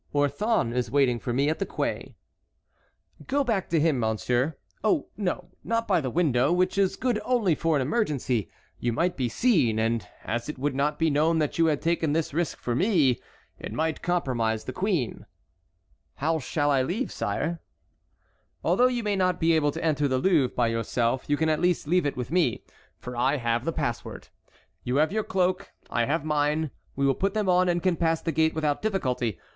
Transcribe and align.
"Orthon 0.15 0.73
is 0.73 0.89
waiting 0.89 1.19
for 1.19 1.31
me 1.31 1.47
at 1.47 1.59
the 1.59 1.65
quay." 1.67 2.15
"Go 3.27 3.43
back 3.43 3.69
to 3.69 3.79
him, 3.79 3.99
monsieur. 3.99 4.57
Oh, 4.83 5.09
no, 5.15 5.51
not 5.63 5.87
by 5.87 6.01
the 6.01 6.09
window, 6.09 6.51
which 6.51 6.75
is 6.75 6.95
good 6.95 7.21
only 7.23 7.53
for 7.53 7.75
an 7.75 7.83
emergency. 7.83 8.49
You 8.79 8.93
might 8.93 9.15
be 9.15 9.29
seen, 9.29 9.77
and 9.77 10.07
as 10.23 10.49
it 10.49 10.57
would 10.57 10.73
not 10.73 10.97
be 10.97 11.11
known 11.11 11.37
that 11.37 11.59
you 11.59 11.67
had 11.67 11.83
taken 11.83 12.13
this 12.13 12.33
risk 12.33 12.57
for 12.57 12.73
me, 12.73 13.21
it 13.59 13.71
might 13.73 14.01
compromise 14.01 14.63
the 14.63 14.73
queen." 14.73 15.27
"How 16.15 16.39
shall 16.39 16.71
I 16.71 16.81
leave, 16.81 17.11
sire?" 17.11 17.61
"Although 18.63 18.87
you 18.87 19.03
may 19.03 19.15
not 19.15 19.39
be 19.39 19.53
able 19.53 19.69
to 19.69 19.85
enter 19.85 20.07
the 20.07 20.17
Louvre 20.17 20.49
by 20.55 20.65
yourself, 20.65 21.25
you 21.29 21.37
can 21.37 21.47
at 21.47 21.61
least 21.61 21.87
leave 21.87 22.07
it 22.07 22.17
with 22.17 22.31
me, 22.31 22.63
for 22.97 23.15
I 23.15 23.37
have 23.37 23.65
the 23.65 23.71
password. 23.71 24.29
You 24.83 24.95
have 24.95 25.11
your 25.11 25.23
cloak, 25.23 25.71
I 25.91 26.05
have 26.05 26.25
mine; 26.25 26.71
we 26.95 27.05
will 27.05 27.13
put 27.13 27.35
them 27.35 27.47
on 27.47 27.69
and 27.69 27.83
can 27.83 27.95
pass 27.97 28.19
the 28.19 28.31
gate 28.31 28.55
without 28.55 28.81
difficulty. 28.81 29.39